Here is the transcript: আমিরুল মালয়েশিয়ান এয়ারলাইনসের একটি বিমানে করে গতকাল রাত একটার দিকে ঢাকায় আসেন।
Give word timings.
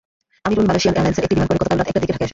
আমিরুল 0.47 0.65
মালয়েশিয়ান 0.67 0.93
এয়ারলাইনসের 0.95 1.25
একটি 1.25 1.35
বিমানে 1.35 1.49
করে 1.49 1.59
গতকাল 1.61 1.77
রাত 1.77 1.87
একটার 1.89 2.01
দিকে 2.03 2.13
ঢাকায় 2.13 2.23
আসেন। 2.25 2.29